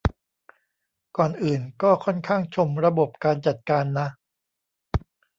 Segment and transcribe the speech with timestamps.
[1.17, 4.07] ก่อนอื่นก็ค่อนข้างชมระบบการจัดการนะ